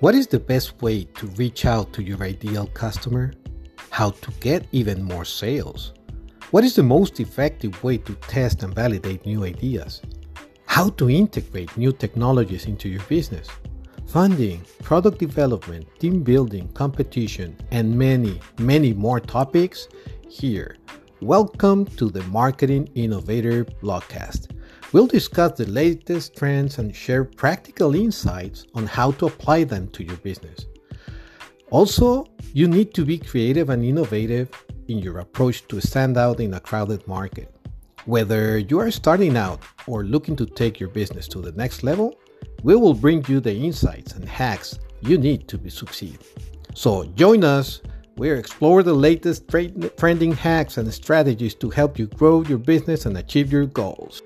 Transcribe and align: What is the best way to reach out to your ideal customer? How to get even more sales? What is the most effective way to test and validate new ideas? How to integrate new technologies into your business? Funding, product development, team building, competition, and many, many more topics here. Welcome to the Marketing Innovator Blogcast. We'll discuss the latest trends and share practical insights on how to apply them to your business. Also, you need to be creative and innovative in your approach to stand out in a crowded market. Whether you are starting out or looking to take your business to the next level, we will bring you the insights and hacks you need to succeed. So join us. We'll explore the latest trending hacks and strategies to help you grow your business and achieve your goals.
What 0.00 0.14
is 0.14 0.26
the 0.26 0.38
best 0.38 0.82
way 0.82 1.04
to 1.04 1.26
reach 1.38 1.64
out 1.64 1.94
to 1.94 2.02
your 2.02 2.22
ideal 2.22 2.66
customer? 2.74 3.32
How 3.88 4.10
to 4.10 4.30
get 4.40 4.66
even 4.70 5.02
more 5.02 5.24
sales? 5.24 5.94
What 6.50 6.64
is 6.64 6.74
the 6.74 6.82
most 6.82 7.18
effective 7.18 7.82
way 7.82 7.96
to 7.96 8.14
test 8.28 8.62
and 8.62 8.74
validate 8.74 9.24
new 9.24 9.44
ideas? 9.44 10.02
How 10.66 10.90
to 10.90 11.08
integrate 11.08 11.74
new 11.78 11.92
technologies 11.92 12.66
into 12.66 12.90
your 12.90 13.02
business? 13.04 13.48
Funding, 14.06 14.66
product 14.82 15.18
development, 15.18 15.86
team 15.98 16.22
building, 16.22 16.68
competition, 16.74 17.56
and 17.70 17.98
many, 17.98 18.38
many 18.58 18.92
more 18.92 19.18
topics 19.18 19.88
here. 20.28 20.76
Welcome 21.22 21.86
to 21.96 22.10
the 22.10 22.22
Marketing 22.24 22.86
Innovator 22.96 23.64
Blogcast. 23.64 24.55
We'll 24.92 25.08
discuss 25.08 25.58
the 25.58 25.66
latest 25.66 26.36
trends 26.36 26.78
and 26.78 26.94
share 26.94 27.24
practical 27.24 27.94
insights 27.96 28.66
on 28.74 28.86
how 28.86 29.10
to 29.12 29.26
apply 29.26 29.64
them 29.64 29.88
to 29.88 30.04
your 30.04 30.16
business. 30.18 30.66
Also, 31.70 32.26
you 32.52 32.68
need 32.68 32.94
to 32.94 33.04
be 33.04 33.18
creative 33.18 33.68
and 33.70 33.84
innovative 33.84 34.48
in 34.86 34.98
your 34.98 35.18
approach 35.18 35.66
to 35.68 35.80
stand 35.80 36.16
out 36.16 36.38
in 36.38 36.54
a 36.54 36.60
crowded 36.60 37.06
market. 37.08 37.52
Whether 38.04 38.58
you 38.58 38.78
are 38.78 38.92
starting 38.92 39.36
out 39.36 39.60
or 39.88 40.04
looking 40.04 40.36
to 40.36 40.46
take 40.46 40.78
your 40.78 40.88
business 40.88 41.26
to 41.28 41.40
the 41.40 41.52
next 41.52 41.82
level, 41.82 42.14
we 42.62 42.76
will 42.76 42.94
bring 42.94 43.24
you 43.26 43.40
the 43.40 43.54
insights 43.54 44.12
and 44.12 44.28
hacks 44.28 44.78
you 45.00 45.18
need 45.18 45.48
to 45.48 45.68
succeed. 45.68 46.18
So 46.74 47.04
join 47.16 47.42
us. 47.42 47.82
We'll 48.16 48.38
explore 48.38 48.84
the 48.84 48.94
latest 48.94 49.48
trending 49.98 50.32
hacks 50.32 50.78
and 50.78 50.94
strategies 50.94 51.54
to 51.56 51.68
help 51.68 51.98
you 51.98 52.06
grow 52.06 52.42
your 52.44 52.58
business 52.58 53.04
and 53.04 53.18
achieve 53.18 53.52
your 53.52 53.66
goals. 53.66 54.22